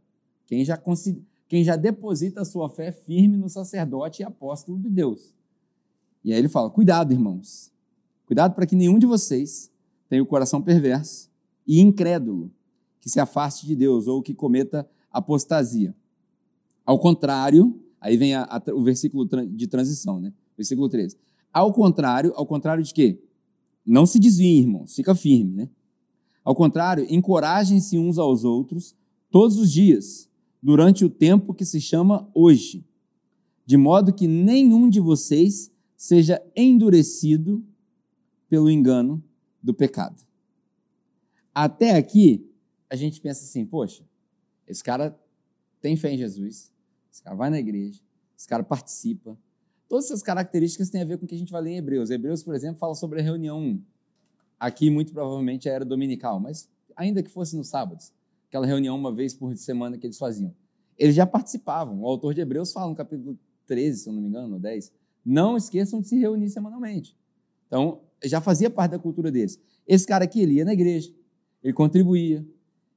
[0.45, 0.77] Quem já,
[1.51, 5.35] quem já deposita a sua fé firme no sacerdote e apóstolo de Deus.
[6.23, 7.73] E aí ele fala: cuidado, irmãos.
[8.25, 9.69] Cuidado para que nenhum de vocês
[10.07, 11.29] tenha o coração perverso
[11.67, 12.49] e incrédulo,
[13.01, 15.93] que se afaste de Deus ou que cometa apostasia.
[16.85, 20.31] Ao contrário, aí vem a, a, o versículo de transição, né?
[20.55, 21.17] Versículo 13.
[21.51, 23.21] Ao contrário, ao contrário de quê?
[23.85, 25.69] Não se desviem, irmãos, fica firme, né?
[26.45, 28.95] Ao contrário, encorajem-se uns aos outros
[29.29, 30.30] todos os dias,
[30.61, 32.85] durante o tempo que se chama hoje,
[33.65, 37.63] de modo que nenhum de vocês seja endurecido
[38.47, 39.23] pelo engano
[39.61, 40.21] do pecado.
[41.53, 42.49] Até aqui,
[42.89, 44.03] a gente pensa assim: poxa,
[44.67, 45.17] esse cara
[45.79, 46.71] tem fé em Jesus,
[47.11, 48.01] esse cara vai na igreja,
[48.37, 49.37] esse cara participa.
[49.87, 52.09] Todas essas características têm a ver com o que a gente vai ler em Hebreus.
[52.09, 53.81] Hebreus, por exemplo, fala sobre a reunião
[54.61, 58.13] Aqui, muito provavelmente, era dominical, mas ainda que fosse nos sábados,
[58.51, 60.53] aquela reunião uma vez por semana que eles faziam.
[60.97, 62.01] Eles já participavam.
[62.01, 64.91] O autor de Hebreus fala no capítulo 13, se eu não me engano, ou 10,
[65.25, 67.17] não esqueçam de se reunir semanalmente.
[67.67, 69.59] Então, já fazia parte da cultura deles.
[69.87, 71.11] Esse cara aqui, ele ia na igreja,
[71.63, 72.45] ele contribuía,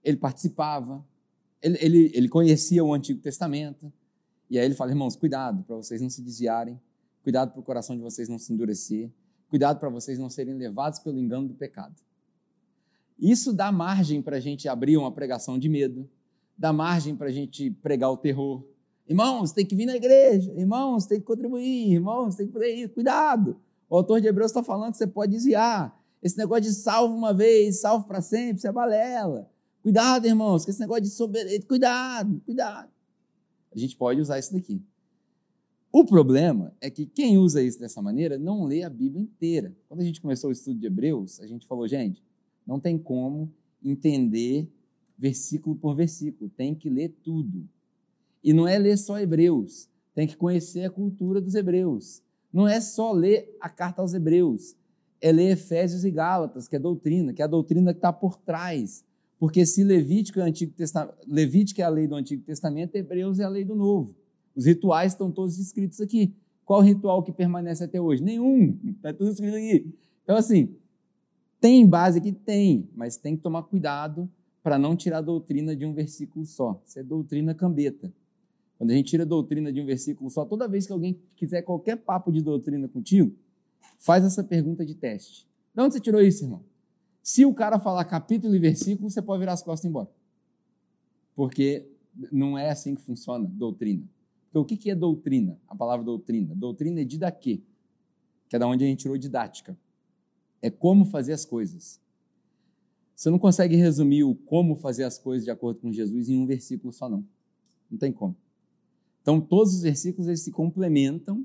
[0.02, 1.04] ele participava,
[1.62, 3.92] ele, ele, ele conhecia o Antigo Testamento.
[4.50, 6.78] E aí ele fala, irmãos, cuidado para vocês não se desviarem,
[7.22, 9.10] cuidado para o coração de vocês não se endurecer,
[9.54, 11.94] Cuidado para vocês não serem levados pelo engano do pecado.
[13.18, 16.08] Isso dá margem para a gente abrir uma pregação de medo,
[16.56, 18.64] dá margem para a gente pregar o terror.
[19.06, 22.94] Irmãos, tem que vir na igreja, irmãos, tem que contribuir, irmãos, tem que fazer isso,
[22.94, 23.56] cuidado.
[23.88, 25.98] O autor de Hebreus está falando que você pode desviar.
[26.22, 29.50] Esse negócio de salvo uma vez, salvo para sempre, isso é balela.
[29.82, 32.88] Cuidado, irmãos, que esse negócio de soberano, cuidado, cuidado.
[33.74, 34.80] A gente pode usar isso daqui.
[35.92, 39.76] O problema é que quem usa isso dessa maneira não lê a Bíblia inteira.
[39.86, 42.24] Quando a gente começou o estudo de Hebreus, a gente falou, gente,
[42.66, 44.68] não tem como entender
[45.16, 47.68] versículo por versículo, tem que ler tudo.
[48.42, 52.22] E não é ler só Hebreus, tem que conhecer a cultura dos Hebreus.
[52.52, 54.76] Não é só ler a carta aos Hebreus,
[55.20, 58.38] é ler Efésios e Gálatas, que é doutrina, que é a doutrina que está por
[58.38, 59.04] trás.
[59.38, 63.44] Porque se Levítico é, Antigo Testamento, Levítico é a lei do Antigo Testamento, Hebreus é
[63.44, 64.14] a lei do Novo.
[64.54, 66.34] Os rituais estão todos escritos aqui.
[66.64, 68.22] Qual ritual que permanece até hoje?
[68.22, 68.78] Nenhum.
[68.96, 69.92] Está tudo escrito aqui.
[70.22, 70.74] Então, assim,
[71.64, 72.30] tem base aqui?
[72.30, 74.28] Tem, mas tem que tomar cuidado
[74.62, 76.78] para não tirar a doutrina de um versículo só.
[76.84, 78.12] Isso é doutrina cambeta.
[78.76, 81.62] Quando a gente tira a doutrina de um versículo só, toda vez que alguém quiser
[81.62, 83.34] qualquer papo de doutrina contigo,
[83.96, 85.48] faz essa pergunta de teste.
[85.74, 86.62] De onde você tirou isso, irmão?
[87.22, 90.10] Se o cara falar capítulo e versículo, você pode virar as costas e ir embora.
[91.34, 91.88] Porque
[92.30, 94.04] não é assim que funciona doutrina.
[94.50, 95.58] Então, o que é doutrina?
[95.66, 96.54] A palavra doutrina.
[96.54, 97.62] Doutrina é didaquê,
[98.50, 99.74] que é da onde a gente tirou didática.
[100.64, 102.00] É como fazer as coisas.
[103.14, 106.46] Você não consegue resumir o como fazer as coisas de acordo com Jesus em um
[106.46, 107.22] versículo só, não.
[107.90, 108.34] Não tem como.
[109.20, 111.44] Então, todos os versículos eles se complementam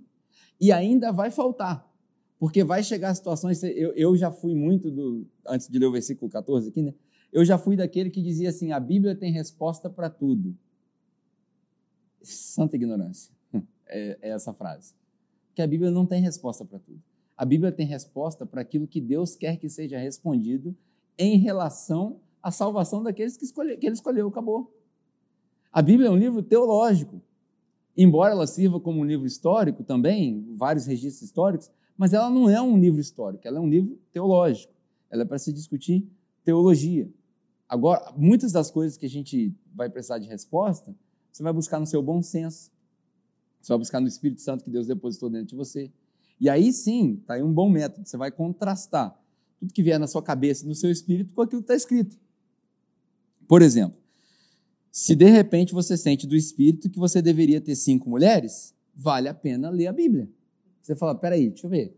[0.58, 1.86] e ainda vai faltar.
[2.40, 3.62] Porque vai chegar situações.
[3.62, 5.28] Eu, eu já fui muito do.
[5.46, 6.94] Antes de ler o versículo 14 aqui, né?
[7.30, 10.56] Eu já fui daquele que dizia assim: a Bíblia tem resposta para tudo
[12.24, 13.34] santa ignorância.
[13.92, 14.94] É, é essa frase.
[15.56, 17.02] Que a Bíblia não tem resposta para tudo.
[17.40, 20.76] A Bíblia tem resposta para aquilo que Deus quer que seja respondido
[21.18, 24.28] em relação à salvação daqueles que, escolhe, que ele escolheu.
[24.28, 24.70] Acabou.
[25.72, 27.22] A Bíblia é um livro teológico.
[27.96, 32.62] Embora ela sirva como um livro histórico também, vários registros históricos, mas ela não é
[32.62, 34.74] um livro histórico, ela é um livro teológico.
[35.10, 36.06] Ela é para se discutir
[36.44, 37.10] teologia.
[37.70, 40.94] Agora, muitas das coisas que a gente vai precisar de resposta
[41.32, 42.70] você vai buscar no seu bom senso.
[43.62, 45.90] Você vai buscar no Espírito Santo que Deus depositou dentro de você.
[46.40, 48.08] E aí sim, está aí um bom método.
[48.08, 49.18] Você vai contrastar
[49.60, 52.18] tudo que vier na sua cabeça no seu espírito com aquilo que está escrito.
[53.48, 54.00] Por exemplo,
[54.92, 59.34] se de repente você sente do espírito que você deveria ter cinco mulheres, vale a
[59.34, 60.30] pena ler a Bíblia.
[60.82, 61.96] Você fala, peraí, deixa eu ver.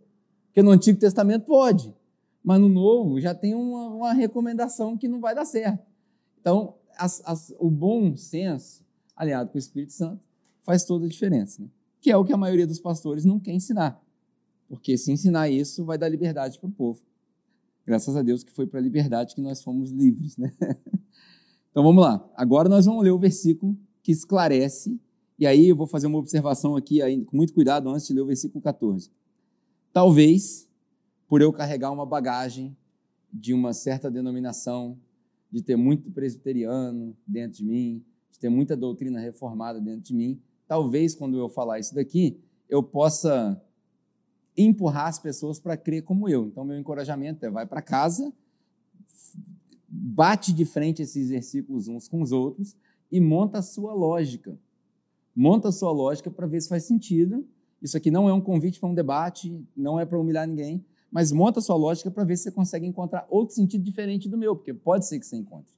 [0.47, 1.93] Porque no Antigo Testamento pode,
[2.43, 5.85] mas no Novo já tem uma, uma recomendação que não vai dar certo.
[6.39, 8.83] Então, as, as, o bom senso
[9.15, 10.19] aliado com o Espírito Santo,
[10.61, 11.61] faz toda a diferença.
[11.61, 11.69] Né?
[11.99, 14.01] Que é o que a maioria dos pastores não quer ensinar.
[14.71, 17.01] Porque se ensinar isso, vai dar liberdade para o povo.
[17.85, 20.37] Graças a Deus que foi para a liberdade que nós fomos livres.
[20.37, 20.49] Né?
[21.71, 22.29] Então vamos lá.
[22.35, 24.99] Agora nós vamos ler o versículo que esclarece.
[25.39, 28.25] E aí eu vou fazer uma observação aqui, com muito cuidado, antes de ler o
[28.25, 29.09] versículo 14.
[29.93, 30.67] Talvez,
[31.29, 32.75] por eu carregar uma bagagem
[33.31, 34.97] de uma certa denominação,
[35.49, 38.03] de ter muito presbiteriano dentro de mim,
[38.37, 40.41] ter muita doutrina reformada dentro de mim.
[40.67, 43.61] Talvez, quando eu falar isso daqui, eu possa
[44.57, 46.47] empurrar as pessoas para crer como eu.
[46.47, 48.31] Então, meu encorajamento é: vai para casa,
[49.87, 52.75] bate de frente esses versículos uns com os outros
[53.11, 54.57] e monta a sua lógica.
[55.35, 57.45] Monta a sua lógica para ver se faz sentido.
[57.81, 61.31] Isso aqui não é um convite para um debate, não é para humilhar ninguém, mas
[61.31, 64.55] monta a sua lógica para ver se você consegue encontrar outro sentido diferente do meu,
[64.55, 65.73] porque pode ser que você encontre.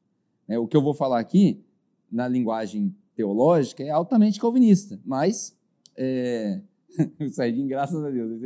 [0.47, 1.63] É, o que eu vou falar aqui,
[2.11, 5.55] na linguagem teológica, é altamente calvinista, mas.
[5.95, 6.59] É...
[7.31, 8.39] Sardinho, graças a Deus,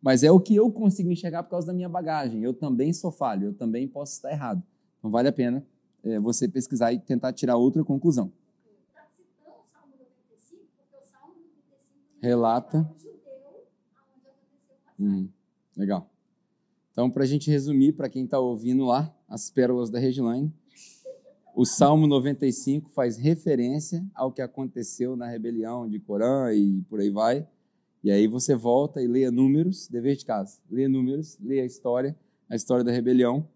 [0.00, 2.42] mas é o que eu consigo enxergar por causa da minha bagagem.
[2.42, 4.62] Eu também sou falho, eu também posso estar errado.
[4.98, 5.64] Então vale a pena
[6.02, 8.32] é, você pesquisar e tentar tirar outra conclusão.
[12.20, 12.88] Relata.
[14.98, 15.28] Hum,
[15.76, 16.08] legal.
[16.92, 20.52] Então, para a gente resumir, para quem está ouvindo lá, as pérolas da Regilane,
[21.54, 27.10] o Salmo 95 faz referência ao que aconteceu na rebelião de Corã e por aí
[27.10, 27.46] vai.
[28.02, 30.58] E aí você volta e leia números, dever de casa.
[30.70, 32.16] Leia números, leia a história,
[32.48, 33.48] a história da rebelião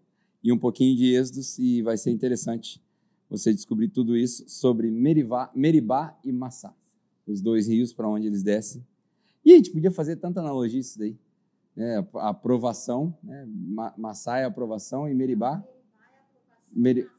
[0.43, 2.81] e um pouquinho de Êxodos e vai ser interessante
[3.29, 6.73] você descobrir tudo isso sobre Meribá, Meribá e Massá,
[7.27, 8.85] os dois rios para onde eles descem.
[9.43, 11.17] E a gente podia fazer tanta analogia isso daí.
[11.75, 12.05] Né?
[12.15, 13.45] A aprovação, né?
[13.97, 15.63] Massá é a aprovação e Meribá...
[16.73, 17.09] Meri,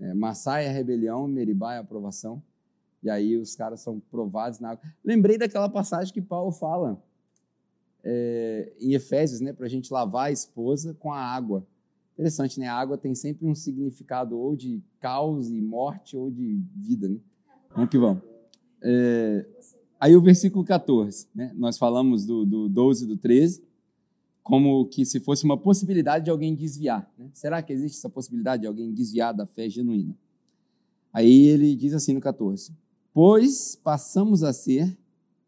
[0.00, 2.42] é, Massá é a rebelião, Meribá é a aprovação.
[3.02, 4.84] E aí os caras são provados na água.
[5.04, 7.02] Lembrei daquela passagem que Paulo fala
[8.04, 11.66] é, em Efésios, né, para a gente lavar a esposa com a água.
[12.14, 12.68] Interessante, né?
[12.68, 17.16] A água tem sempre um significado ou de caos e morte ou de vida, né?
[17.74, 18.22] Vamos que vamos.
[18.82, 19.46] É,
[19.98, 21.52] aí o versículo 14, né?
[21.56, 23.64] Nós falamos do, do 12 e do 13,
[24.42, 27.10] como que se fosse uma possibilidade de alguém desviar.
[27.16, 27.30] Né?
[27.32, 30.14] Será que existe essa possibilidade de alguém desviar da fé genuína?
[31.12, 32.72] Aí ele diz assim no 14:
[33.12, 34.96] Pois passamos a ser,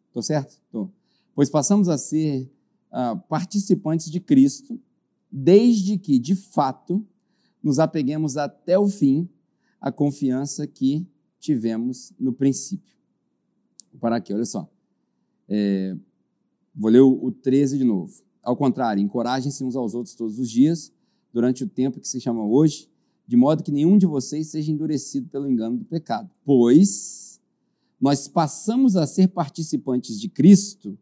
[0.08, 0.60] estou certo?
[0.70, 0.90] Tô.
[1.34, 2.50] Pois passamos a ser
[2.92, 4.78] uh, participantes de Cristo
[5.30, 7.04] desde que, de fato,
[7.62, 9.28] nos apeguemos até o fim
[9.80, 11.06] à confiança que
[11.40, 12.94] tivemos no princípio.
[13.90, 14.68] Vou parar aqui, olha só.
[15.48, 15.96] É,
[16.74, 18.22] vou ler o, o 13 de novo.
[18.42, 20.92] Ao contrário, encorajem-se uns aos outros todos os dias,
[21.32, 22.88] durante o tempo que se chama hoje,
[23.26, 26.30] de modo que nenhum de vocês seja endurecido pelo engano do pecado.
[26.44, 27.33] Pois
[28.04, 30.98] nós passamos a ser participantes de Cristo,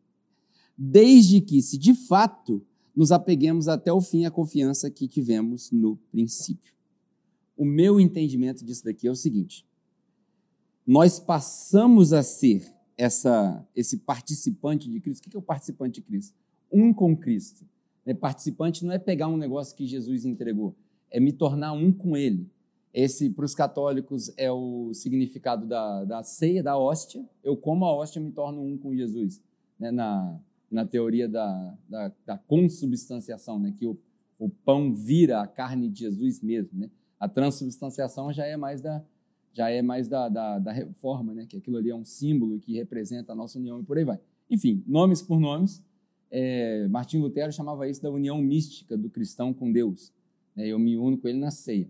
[0.78, 5.96] desde que, se de fato nos apeguemos até o fim à confiança que tivemos no
[6.12, 6.72] princípio.
[7.56, 9.66] O meu entendimento disso daqui é o seguinte:
[10.86, 15.26] nós passamos a ser essa, esse participante de Cristo.
[15.26, 16.36] O que é o participante de Cristo?
[16.70, 17.66] Um com Cristo.
[18.06, 20.72] É, participante não é pegar um negócio que Jesus entregou,
[21.10, 22.48] é me tornar um com Ele.
[22.92, 27.24] Esse, para os católicos, é o significado da, da ceia, da hóstia.
[27.42, 29.42] Eu como a hóstia, me torno um com Jesus.
[29.78, 29.90] Né?
[29.90, 30.38] Na,
[30.70, 33.72] na teoria da, da, da consubstanciação, né?
[33.78, 33.98] que o,
[34.38, 36.78] o pão vira a carne de Jesus mesmo.
[36.78, 36.90] Né?
[37.18, 39.02] A transubstanciação já é mais da,
[39.52, 41.46] já é mais da, da, da, reforma, né?
[41.46, 44.20] que aquilo ali é um símbolo que representa a nossa união e por aí vai.
[44.50, 45.82] Enfim, nomes por nomes,
[46.30, 50.12] é, Martim Lutero chamava isso da união mística do cristão com Deus.
[50.54, 50.66] Né?
[50.68, 51.88] Eu me uno com ele na ceia.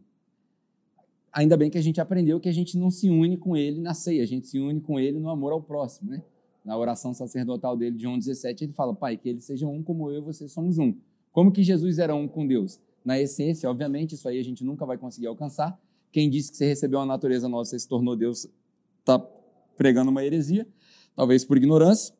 [1.32, 3.94] Ainda bem que a gente aprendeu que a gente não se une com ele na
[3.94, 6.10] ceia, a gente se une com ele no amor ao próximo.
[6.10, 6.22] Né?
[6.64, 10.10] na oração sacerdotal dele de João 17, ele fala: Pai, que eles sejam um como
[10.10, 10.94] eu e você somos um.
[11.32, 12.78] Como que Jesus era um com Deus?
[13.04, 15.78] Na essência, obviamente, isso aí a gente nunca vai conseguir alcançar.
[16.12, 18.46] Quem disse que você recebeu a natureza nossa e se tornou Deus
[19.00, 19.18] está
[19.76, 20.68] pregando uma heresia,
[21.16, 22.14] talvez por ignorância,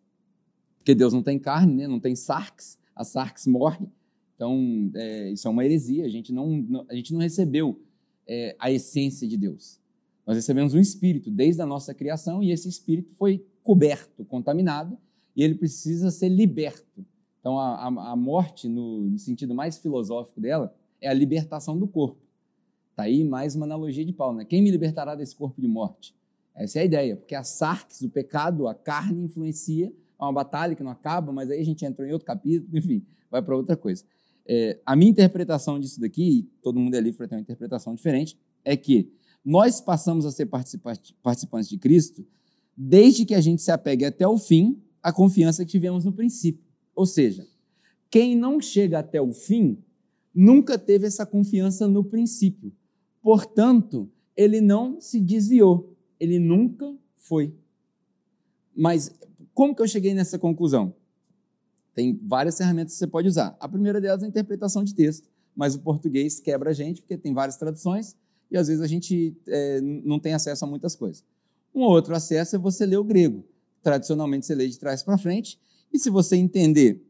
[0.79, 1.87] porque Deus não tem carne, né?
[1.87, 3.87] não tem sarx, a sarx morre.
[4.35, 6.05] Então, é, isso é uma heresia.
[6.05, 7.81] A gente não, a gente não recebeu
[8.27, 9.81] é, a essência de Deus.
[10.27, 14.97] Nós recebemos um espírito desde a nossa criação e esse espírito foi coberto, contaminado,
[15.35, 17.05] e ele precisa ser liberto.
[17.41, 21.89] Então, a, a, a morte, no, no, sentido mais filosófico dela, é a libertação do
[21.89, 22.21] corpo.
[22.91, 24.39] Está aí mais uma analogia de Paulo.
[24.39, 24.45] Né?
[24.45, 26.15] Quem me libertará desse corpo de morte?
[26.55, 30.75] Essa é a ideia, porque a sarx, o pecado, a carne influencia, é uma batalha
[30.77, 33.77] que não acaba, mas aí a gente entrou em outro capítulo, enfim, vai para outra
[33.77, 34.05] coisa.
[34.47, 38.39] É, a minha interpretação disso daqui, todo mundo é livre para ter uma interpretação diferente,
[38.65, 39.13] é que
[39.45, 42.25] nós passamos a ser participantes de Cristo
[42.77, 46.65] desde que a gente se apegue até o fim à confiança que tivemos no princípio.
[46.95, 47.47] Ou seja,
[48.11, 49.79] quem não chega até o fim
[50.35, 52.73] nunca teve essa confiança no princípio.
[53.21, 57.55] Portanto, ele não se desviou, ele nunca foi.
[58.75, 59.15] Mas
[59.53, 60.95] como que eu cheguei nessa conclusão?
[61.95, 63.57] Tem várias ferramentas que você pode usar.
[63.61, 67.17] A primeira delas é a interpretação de texto, mas o português quebra a gente, porque
[67.17, 68.17] tem várias traduções
[68.51, 71.25] e às vezes a gente é, não tem acesso a muitas coisas.
[71.75, 73.45] Um outro acesso é você ler o grego.
[73.83, 75.59] Tradicionalmente você lê de trás para frente,
[75.93, 77.03] e se você entender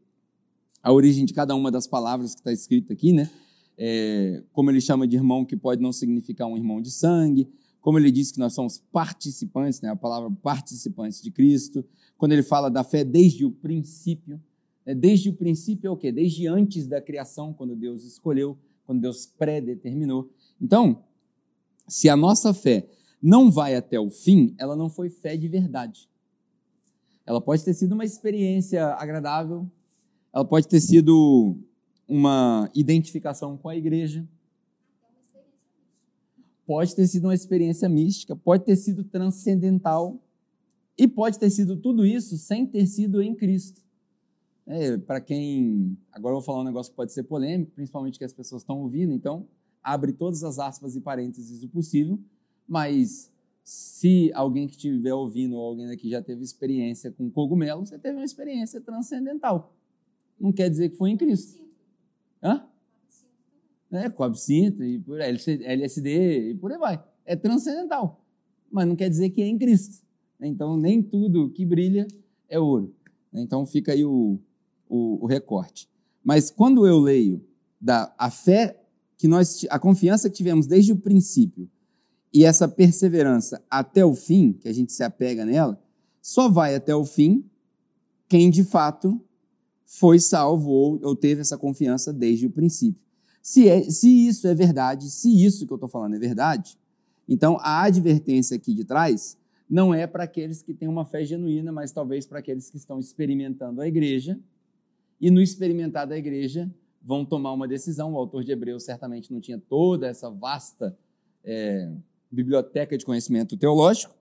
[0.81, 3.29] a origem de cada uma das palavras que está escrita aqui, né?
[3.77, 7.47] É, como ele chama de irmão, que pode não significar um irmão de sangue,
[7.81, 11.83] como ele diz que nós somos participantes, né, a palavra participantes de Cristo,
[12.17, 14.41] quando ele fala da fé desde o princípio,
[14.85, 16.11] desde o princípio é o quê?
[16.11, 20.29] Desde antes da criação, quando Deus escolheu, quando Deus predeterminou.
[20.61, 21.03] Então,
[21.87, 22.87] se a nossa fé
[23.21, 26.09] não vai até o fim, ela não foi fé de verdade.
[27.25, 29.69] Ela pode ter sido uma experiência agradável,
[30.33, 31.57] ela pode ter sido
[32.07, 34.27] uma identificação com a igreja,
[36.65, 40.21] pode ter sido uma experiência mística, pode ter sido transcendental
[40.97, 43.82] e pode ter sido tudo isso sem ter sido em Cristo.
[44.65, 45.97] É, Para quem.
[46.11, 48.81] Agora eu vou falar um negócio que pode ser polêmico, principalmente que as pessoas estão
[48.81, 49.47] ouvindo, então
[49.83, 52.17] abre todas as aspas e parênteses o possível,
[52.65, 53.29] mas
[53.63, 58.15] se alguém que estiver ouvindo ou alguém aqui já teve experiência com cogumelo, você teve
[58.15, 59.75] uma experiência transcendental.
[60.39, 61.61] Não quer dizer que foi em Cristo.
[62.41, 62.65] Hã?
[63.91, 67.03] É, com absinto, e por LSD e por aí vai.
[67.25, 68.25] É transcendental,
[68.71, 70.03] mas não quer dizer que é em Cristo.
[70.41, 72.07] Então, nem tudo que brilha
[72.49, 72.93] é ouro.
[73.31, 74.39] Então, fica aí o,
[74.87, 75.89] o, o recorte.
[76.23, 77.43] Mas quando eu leio
[77.79, 78.79] da a fé
[79.17, 81.69] que nós, a confiança que tivemos desde o princípio
[82.33, 85.81] e essa perseverança até o fim, que a gente se apega nela,
[86.21, 87.45] só vai até o fim
[88.27, 89.21] quem de fato
[89.85, 93.05] foi salvo ou, ou teve essa confiança desde o princípio.
[93.41, 96.77] Se, é, se isso é verdade, se isso que eu estou falando é verdade,
[97.27, 99.37] então a advertência aqui de trás
[99.69, 102.99] não é para aqueles que têm uma fé genuína, mas talvez para aqueles que estão
[102.99, 104.39] experimentando a igreja
[105.23, 106.69] e no experimentar da igreja
[107.01, 108.11] vão tomar uma decisão.
[108.11, 110.97] O autor de Hebreus certamente não tinha toda essa vasta
[111.45, 111.89] é,
[112.29, 114.13] biblioteca de conhecimento teológico,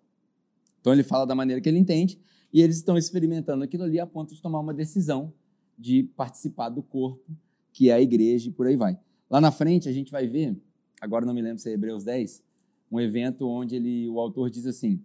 [0.81, 2.21] então ele fala da maneira que ele entende,
[2.53, 5.33] e eles estão experimentando aquilo ali a ponto de tomar uma decisão
[5.77, 7.37] de participar do corpo,
[7.73, 8.97] que é a igreja, e por aí vai.
[9.29, 10.57] Lá na frente a gente vai ver,
[11.01, 12.45] agora não me lembro se é Hebreus 10,
[12.93, 15.03] um evento onde ele, o autor diz assim: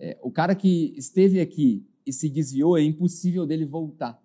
[0.00, 4.20] é, o cara que esteve aqui e se desviou, é impossível dele voltar.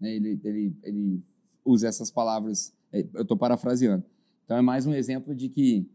[0.00, 0.14] Né?
[0.14, 1.22] Ele, ele, ele
[1.64, 4.04] usa essas palavras, é, eu estou parafraseando.
[4.44, 5.86] Então é mais um exemplo de que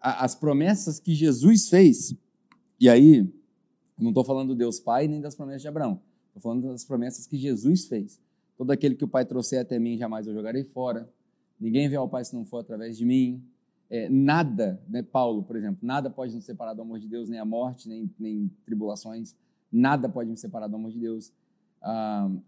[0.00, 2.14] as promessas que Jesus fez,
[2.78, 3.28] e aí
[3.98, 7.26] não estou falando do Deus Pai nem das promessas de Abraão, estou falando das promessas
[7.26, 8.20] que Jesus fez.
[8.56, 11.10] Todo aquele que o Pai trouxer até mim, jamais eu jogarei fora.
[11.58, 13.42] Ninguém vê ao Pai se não for através de mim.
[13.88, 17.38] É, nada, né, Paulo, por exemplo, nada pode nos separar do amor de Deus, nem
[17.38, 19.34] a morte, nem, nem tribulações,
[19.70, 21.32] nada pode nos separar do amor de Deus.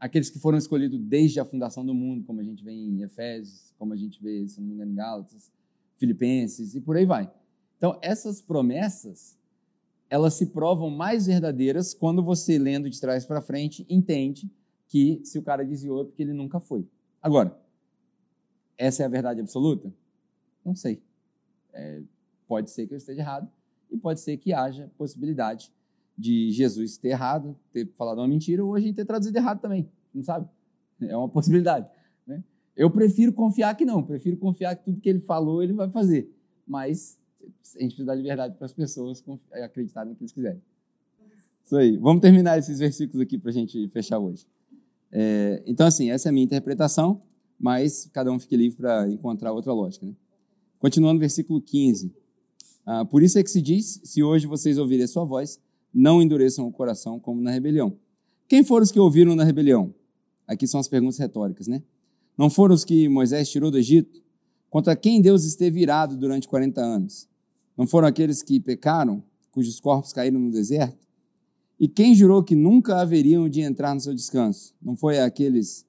[0.01, 3.73] Aqueles que foram escolhidos desde a fundação do mundo, como a gente vê em Efésios,
[3.79, 5.53] como a gente vê, se não me engano, em Gálatas,
[5.95, 7.31] Filipenses e por aí vai.
[7.77, 9.39] Então, essas promessas,
[10.11, 14.51] elas se provam mais verdadeiras quando você, lendo de trás para frente, entende
[14.89, 16.85] que se o cara desviou é porque ele nunca foi.
[17.23, 17.57] Agora,
[18.77, 19.93] essa é a verdade absoluta?
[20.65, 21.01] Não sei.
[21.73, 22.03] É,
[22.49, 23.49] pode ser que eu esteja errado
[23.91, 25.71] e pode ser que haja possibilidade
[26.19, 29.89] de Jesus ter errado, ter falado uma mentira, ou a gente ter traduzido errado também,
[30.13, 30.49] não sabe?
[31.01, 31.89] É uma possibilidade.
[32.27, 32.43] Né?
[32.77, 36.29] Eu prefiro confiar que não, prefiro confiar que tudo que ele falou ele vai fazer,
[36.67, 37.17] mas
[37.77, 40.61] a gente precisa dar liberdade para as pessoas acreditarem no que eles quiserem.
[41.65, 41.97] Isso aí.
[41.99, 44.47] Vamos terminar esses versículos aqui para a gente fechar hoje.
[45.13, 47.21] É, então, assim, essa é a minha interpretação,
[47.61, 50.07] mas cada um fique livre para encontrar outra lógica.
[50.07, 50.15] Né?
[50.79, 52.11] Continuando, versículo 15.
[52.87, 55.61] Ah, Por isso é que se diz: se hoje vocês ouvirem a sua voz,
[55.93, 57.97] não endureçam o coração como na rebelião.
[58.47, 59.95] Quem foram os que ouviram na rebelião?
[60.47, 61.83] Aqui são as perguntas retóricas, né?
[62.37, 64.23] Não foram os que Moisés tirou do Egito?
[64.71, 67.29] Contra quem Deus esteve irado durante 40 anos?
[67.77, 71.07] Não foram aqueles que pecaram, cujos corpos caíram no deserto?
[71.79, 74.75] E quem jurou que nunca haveriam de entrar no seu descanso?
[74.83, 75.87] Não foi aqueles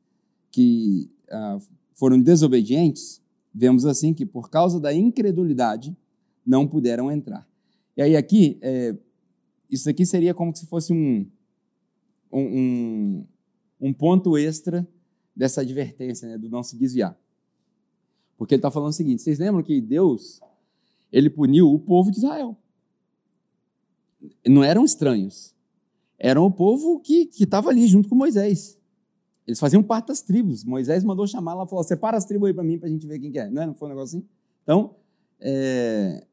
[0.51, 1.57] que ah,
[1.93, 3.21] foram desobedientes?
[3.53, 5.95] Vemos assim que, por causa da incredulidade,
[6.45, 7.47] não puderam entrar.
[7.97, 8.95] E aí, aqui, é,
[9.69, 11.29] isso aqui seria como se fosse um,
[12.31, 13.25] um,
[13.79, 14.87] um ponto extra
[15.35, 17.17] dessa advertência, né, do não se desviar.
[18.37, 20.41] Porque ele está falando o seguinte: vocês lembram que Deus
[21.11, 22.57] ele puniu o povo de Israel?
[24.47, 25.53] Não eram estranhos,
[26.17, 28.77] eram o povo que estava ali junto com Moisés.
[29.47, 30.63] Eles faziam parte das tribos.
[30.63, 33.07] Moisés mandou chamar lá e falou: separa as tribos aí para mim, para a gente
[33.07, 33.49] ver quem que é.
[33.49, 33.65] Não, é?
[33.65, 34.27] não foi um negócio assim?
[34.63, 34.95] Então,
[35.39, 36.25] é...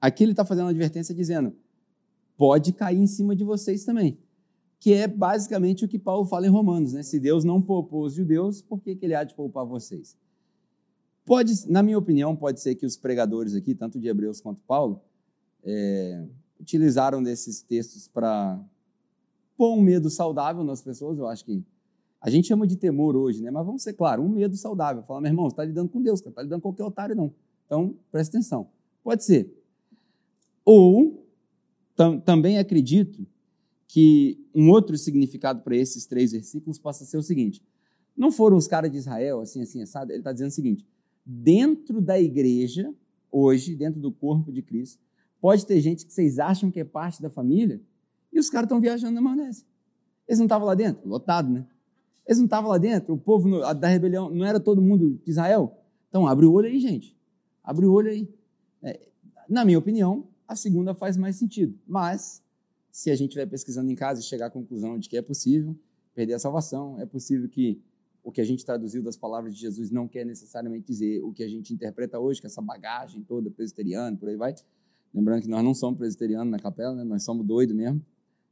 [0.00, 1.54] aqui ele está fazendo uma advertência dizendo:
[2.40, 4.16] pode cair em cima de vocês também.
[4.78, 7.02] Que é basicamente o que Paulo fala em Romanos, né?
[7.02, 10.16] Se Deus não poupou os judeus, por que, que ele há de poupar vocês?
[11.22, 15.02] Pode, na minha opinião, pode ser que os pregadores aqui, tanto de Hebreus quanto Paulo,
[15.62, 16.24] é,
[16.58, 18.58] utilizaram desses textos para
[19.54, 21.18] pôr um medo saudável nas pessoas.
[21.18, 21.62] Eu acho que
[22.22, 23.50] a gente chama de temor hoje, né?
[23.50, 25.02] Mas vamos ser claro, um medo saudável.
[25.02, 27.34] Falar, meu irmão, você está lidando com Deus, você está lidando com qualquer otário, não.
[27.66, 28.68] Então, presta atenção.
[29.04, 29.62] Pode ser.
[30.64, 31.19] Ou
[32.00, 33.26] tam, também acredito
[33.86, 37.62] que um outro significado para esses três versículos possa ser o seguinte:
[38.16, 40.10] não foram os caras de Israel, assim, assim, assado.
[40.10, 40.86] Ele está dizendo o seguinte:
[41.26, 42.90] dentro da igreja,
[43.30, 44.98] hoje, dentro do corpo de Cristo,
[45.42, 47.82] pode ter gente que vocês acham que é parte da família
[48.32, 49.66] e os caras estão viajando na maionese.
[50.26, 51.06] Eles não estavam lá dentro?
[51.06, 51.66] Lotado, né?
[52.26, 53.12] Eles não estavam lá dentro?
[53.12, 55.76] O povo da rebelião não era todo mundo de Israel?
[56.08, 57.14] Então, abre o olho aí, gente.
[57.62, 58.26] Abre o olho aí.
[58.82, 59.00] É,
[59.46, 61.78] na minha opinião, a segunda faz mais sentido.
[61.86, 62.42] Mas,
[62.90, 65.76] se a gente estiver pesquisando em casa e chegar à conclusão de que é possível
[66.12, 67.80] perder a salvação, é possível que
[68.20, 71.44] o que a gente traduziu das palavras de Jesus não quer necessariamente dizer o que
[71.44, 74.52] a gente interpreta hoje, que é essa bagagem toda presbiteriana, por aí vai.
[75.14, 77.04] Lembrando que nós não somos presbiterianos na capela, né?
[77.04, 78.04] nós somos doidos mesmo.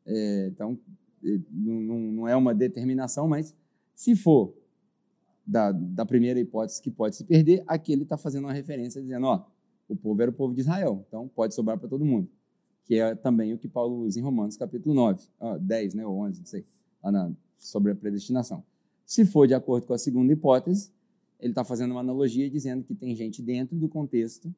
[0.06, 0.78] É, então,
[1.24, 3.56] é, não, não é uma determinação, mas
[3.92, 4.54] se for
[5.44, 9.26] da, da primeira hipótese que pode se perder, aqui ele está fazendo uma referência dizendo,
[9.26, 9.44] ó,
[9.88, 12.28] o povo era o povo de Israel, então pode sobrar para todo mundo.
[12.84, 16.18] Que é também o que Paulo usa em Romanos capítulo 9, ó, 10, né, ou
[16.20, 16.64] 11, não sei,
[17.02, 18.62] lá na, sobre a predestinação.
[19.04, 20.90] Se for de acordo com a segunda hipótese,
[21.40, 24.52] ele está fazendo uma analogia dizendo que tem gente dentro do contexto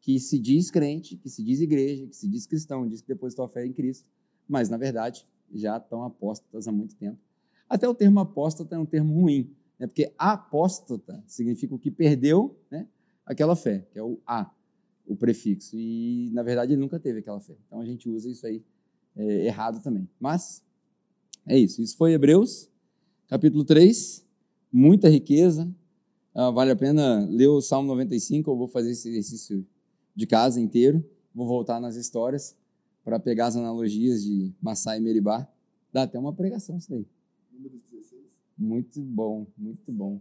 [0.00, 3.44] que se diz crente, que se diz igreja, que se diz cristão, diz que depositou
[3.44, 4.08] a fé em Cristo,
[4.48, 7.18] mas na verdade já estão apóstatas há muito tempo.
[7.68, 9.86] Até o termo apóstata é um termo ruim, né?
[9.86, 12.86] porque apóstata significa o que perdeu né?
[13.24, 14.50] aquela fé, que é o A,
[15.08, 15.76] o prefixo.
[15.76, 17.56] E na verdade ele nunca teve aquela fé.
[17.66, 18.64] Então a gente usa isso aí
[19.16, 20.08] é, errado também.
[20.20, 20.62] Mas
[21.46, 21.82] é isso.
[21.82, 22.68] Isso foi Hebreus
[23.28, 24.24] capítulo 3,
[24.72, 25.70] muita riqueza.
[26.34, 28.50] Ah, vale a pena ler o Salmo 95.
[28.50, 29.66] Eu vou fazer esse exercício
[30.14, 31.04] de casa inteiro.
[31.34, 32.56] Vou voltar nas histórias
[33.04, 35.46] para pegar as analogias de Massai e Meribá.
[35.92, 37.06] Dá até uma pregação isso daí.
[38.56, 40.20] Muito bom, muito bom.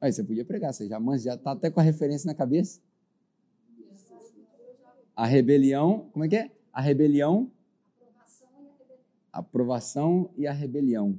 [0.00, 2.80] Aí você podia pregar, você já já está até com a referência na cabeça.
[5.20, 6.50] A rebelião, como é que é?
[6.72, 7.50] A rebelião.
[9.32, 11.18] Aprovação e a rebelião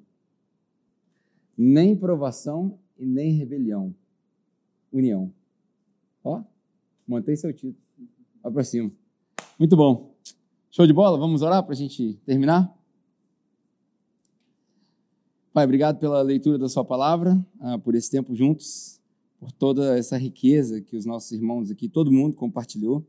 [1.63, 3.93] nem provação e nem rebelião.
[4.91, 5.31] União.
[6.23, 6.41] Ó,
[7.07, 7.75] mantém seu título.
[8.41, 8.91] Vai para cima.
[9.59, 10.11] Muito bom.
[10.71, 11.19] Show de bola?
[11.19, 12.75] Vamos orar para a gente terminar?
[15.53, 18.99] Pai, obrigado pela leitura da Sua palavra, ah, por esse tempo juntos,
[19.39, 23.05] por toda essa riqueza que os nossos irmãos aqui, todo mundo compartilhou.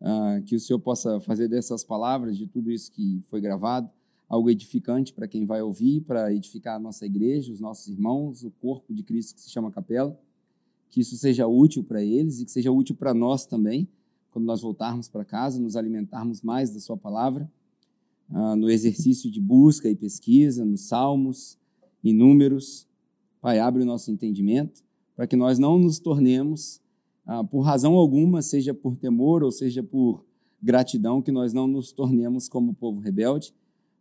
[0.00, 3.90] Ah, que o Senhor possa fazer dessas palavras, de tudo isso que foi gravado,
[4.28, 8.50] algo edificante para quem vai ouvir, para edificar a nossa igreja, os nossos irmãos, o
[8.50, 10.18] corpo de Cristo que se chama capela.
[10.90, 13.88] Que isso seja útil para eles e que seja útil para nós também,
[14.30, 17.50] quando nós voltarmos para casa, nos alimentarmos mais da Sua palavra,
[18.30, 21.58] ah, no exercício de busca e pesquisa, nos salmos
[22.02, 22.86] e números.
[23.40, 24.84] Pai, abre o nosso entendimento
[25.14, 26.80] para que nós não nos tornemos,
[27.26, 30.24] ah, por razão alguma, seja por temor ou seja por
[30.62, 33.52] gratidão, que nós não nos tornemos como povo rebelde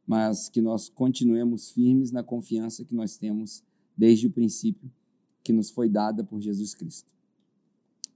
[0.05, 3.63] mas que nós continuemos firmes na confiança que nós temos
[3.97, 4.91] desde o princípio
[5.43, 7.13] que nos foi dada por Jesus Cristo.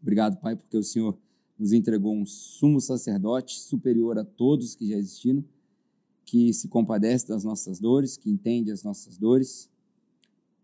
[0.01, 1.17] Obrigado, Pai, porque o Senhor
[1.57, 5.43] nos entregou um sumo sacerdote superior a todos que já existiram,
[6.25, 9.69] que se compadece das nossas dores, que entende as nossas dores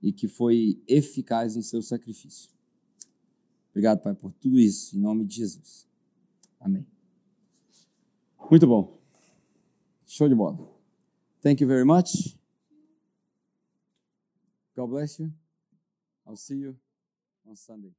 [0.01, 2.54] e que foi eficaz no seu sacrifício.
[3.75, 5.85] Obrigado, Pai, por tudo isso, em nome de Jesus.
[6.61, 6.87] Amém.
[8.49, 8.97] Muito bom.
[10.07, 10.57] Show de bola.
[11.41, 12.37] Thank you very much.
[14.77, 15.29] God bless you.
[16.25, 16.77] I'll see you
[17.45, 17.93] on Sunday.